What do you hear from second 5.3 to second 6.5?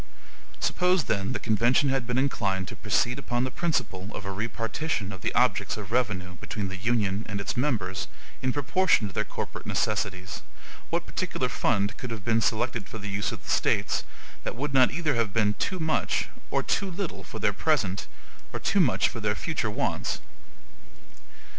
objects of revenue,